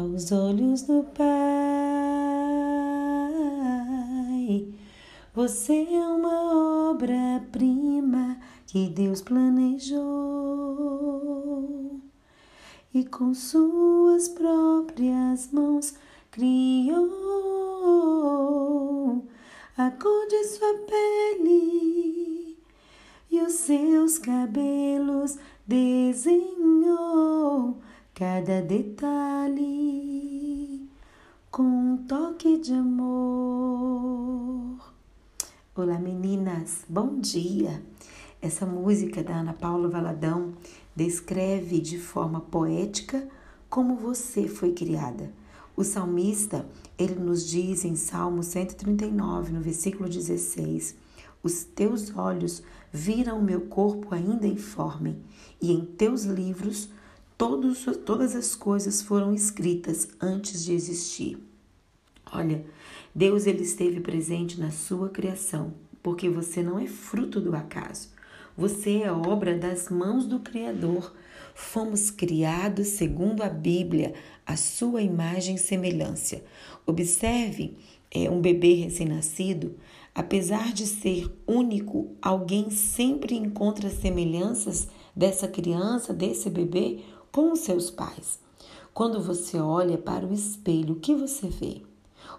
[0.00, 1.28] aos olhos do Pai.
[5.34, 10.00] Você é uma obra-prima que Deus planejou
[12.94, 15.92] e com suas próprias mãos
[16.30, 17.10] criou
[19.76, 22.56] a cor de sua pele
[23.30, 25.36] e os seus cabelos
[25.66, 26.60] desenhou
[28.20, 29.58] cada detalhe
[31.50, 33.16] com um toque de amor.
[35.74, 37.82] Olá meninas, bom dia!
[38.42, 40.52] Essa música da Ana Paula Valadão
[40.94, 43.26] descreve de forma poética
[43.70, 45.32] como você foi criada.
[45.74, 50.94] O salmista, ele nos diz em Salmo 139, no versículo 16:
[51.42, 55.16] Os teus olhos viram o meu corpo ainda informe,
[55.58, 56.90] e em teus livros
[57.40, 61.38] todos, todas as coisas foram escritas antes de existir.
[62.30, 62.66] Olha,
[63.14, 68.10] Deus ele esteve presente na sua criação, porque você não é fruto do acaso.
[68.58, 71.14] Você é obra das mãos do Criador.
[71.54, 74.12] Fomos criados segundo a Bíblia,
[74.44, 76.42] a sua imagem e semelhança.
[76.84, 77.78] Observe
[78.10, 79.76] é, um bebê recém-nascido,
[80.14, 87.00] apesar de ser único, alguém sempre encontra semelhanças dessa criança, desse bebê,
[87.32, 88.38] com seus pais.
[88.92, 91.82] Quando você olha para o espelho, o que você vê?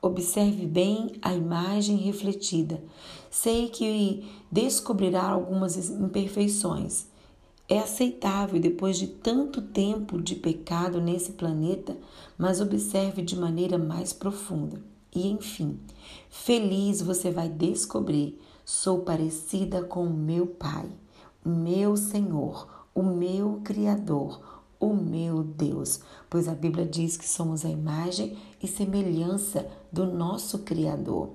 [0.00, 2.82] Observe bem a imagem refletida.
[3.30, 7.06] Sei que descobrirá algumas imperfeições.
[7.68, 11.96] É aceitável depois de tanto tempo de pecado nesse planeta,
[12.38, 14.80] mas observe de maneira mais profunda.
[15.12, 15.80] E enfim,
[16.30, 20.88] feliz você vai descobrir: sou parecida com o meu Pai,
[21.44, 27.64] o meu Senhor, o meu Criador, o meu Deus, pois a Bíblia diz que somos
[27.64, 31.30] a imagem e semelhança do nosso Criador.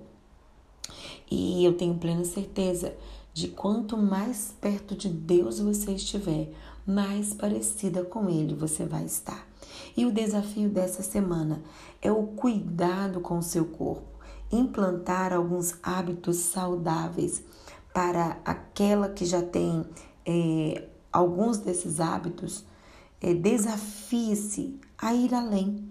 [1.30, 2.94] E eu tenho plena certeza
[3.34, 6.52] de quanto mais perto de Deus você estiver,
[6.86, 9.48] mais parecida com Ele você vai estar.
[9.96, 11.62] E o desafio dessa semana
[12.02, 14.20] é o cuidado com o seu corpo,
[14.52, 17.44] implantar alguns hábitos saudáveis
[17.94, 19.86] para aquela que já tem
[20.26, 22.66] é, alguns desses hábitos
[23.22, 25.88] é, desafie-se a ir além.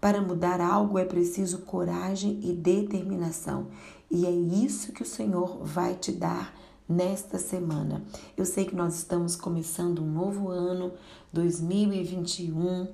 [0.00, 3.68] Para mudar algo é preciso coragem e determinação.
[4.10, 6.54] E é isso que o Senhor vai te dar
[6.86, 8.04] nesta semana.
[8.36, 10.92] Eu sei que nós estamos começando um novo ano,
[11.32, 12.86] 2021,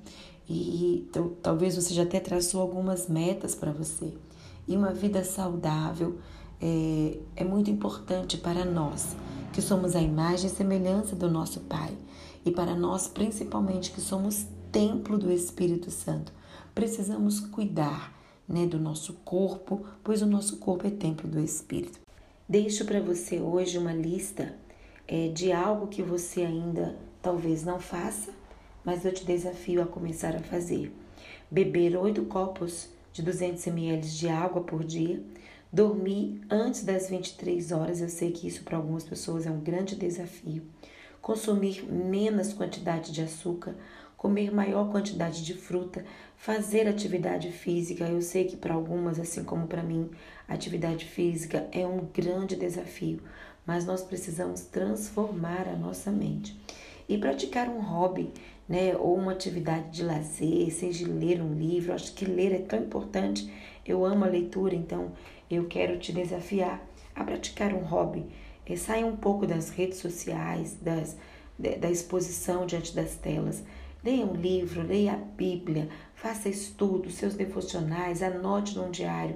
[0.49, 1.09] e
[1.41, 4.13] talvez você já até traçou algumas metas para você.
[4.65, 6.17] E uma vida saudável
[6.61, 9.15] é, é muito importante para nós,
[9.51, 11.93] que somos a imagem e semelhança do nosso Pai
[12.43, 16.33] e para nós, principalmente, que somos templo do Espírito Santo,
[16.73, 21.99] precisamos cuidar né, do nosso corpo, pois o nosso corpo é templo do Espírito.
[22.49, 24.55] Deixo para você hoje uma lista
[25.07, 28.31] é, de algo que você ainda talvez não faça,
[28.83, 30.91] mas eu te desafio a começar a fazer.
[31.49, 35.21] Beber oito copos de 200 ml de água por dia,
[35.71, 38.01] dormir antes das 23 horas.
[38.01, 40.63] Eu sei que isso para algumas pessoas é um grande desafio
[41.21, 43.75] consumir menos quantidade de açúcar,
[44.17, 46.05] comer maior quantidade de fruta,
[46.35, 48.05] fazer atividade física.
[48.05, 50.09] Eu sei que para algumas, assim como para mim,
[50.47, 53.21] atividade física é um grande desafio,
[53.65, 56.59] mas nós precisamos transformar a nossa mente
[57.07, 58.31] e praticar um hobby,
[58.67, 61.93] né, ou uma atividade de lazer, seja ler um livro.
[61.93, 63.51] acho que ler é tão importante.
[63.85, 65.11] Eu amo a leitura, então
[65.49, 66.81] eu quero te desafiar
[67.13, 68.25] a praticar um hobby
[68.65, 71.17] é, saia um pouco das redes sociais, das,
[71.57, 73.63] da exposição diante das telas.
[74.03, 79.35] Leia um livro, leia a Bíblia, faça estudos, seus devocionais, anote num diário,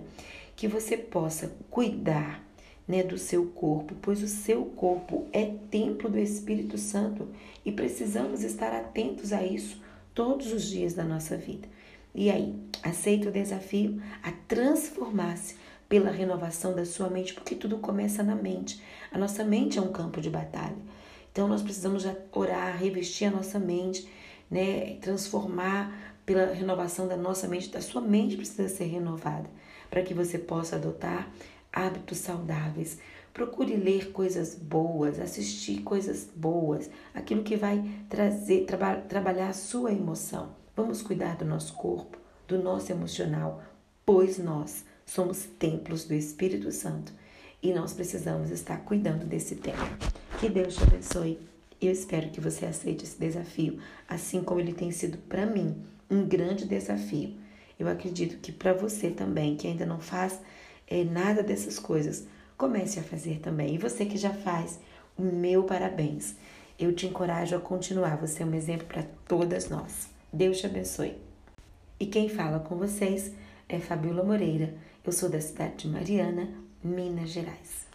[0.55, 2.43] que você possa cuidar
[2.87, 7.27] né, do seu corpo, pois o seu corpo é templo do Espírito Santo
[7.63, 9.81] e precisamos estar atentos a isso
[10.13, 11.67] todos os dias da nossa vida.
[12.13, 15.55] E aí, aceita o desafio a transformar-se
[15.95, 18.83] pela renovação da sua mente, porque tudo começa na mente.
[19.13, 20.75] A nossa mente é um campo de batalha.
[21.31, 24.05] Então nós precisamos orar, revestir a nossa mente,
[24.51, 27.69] né, transformar pela renovação da nossa mente.
[27.69, 29.49] Da sua mente precisa ser renovada
[29.89, 31.31] para que você possa adotar
[31.71, 32.99] hábitos saudáveis.
[33.33, 39.93] Procure ler coisas boas, assistir coisas boas, aquilo que vai trazer, traba, trabalhar a sua
[39.93, 40.49] emoção.
[40.75, 43.63] Vamos cuidar do nosso corpo, do nosso emocional,
[44.05, 47.13] pois nós Somos templos do Espírito Santo
[47.61, 49.87] e nós precisamos estar cuidando desse templo.
[50.39, 51.39] Que Deus te abençoe.
[51.79, 55.75] Eu espero que você aceite esse desafio, assim como ele tem sido para mim
[56.09, 57.35] um grande desafio
[57.77, 60.39] Eu acredito que para você também, que ainda não faz
[60.87, 62.25] é, nada dessas coisas,
[62.57, 63.75] comece a fazer também.
[63.75, 64.79] E você que já faz,
[65.17, 66.35] o meu parabéns.
[66.79, 68.17] Eu te encorajo a continuar.
[68.17, 70.09] Você é um exemplo para todas nós.
[70.31, 71.17] Deus te abençoe.
[71.99, 73.31] E quem fala com vocês
[73.67, 74.73] é Fabiola Moreira.
[75.05, 76.49] Eu sou da cidade de Mariana,
[76.83, 77.85] Minas Gerais.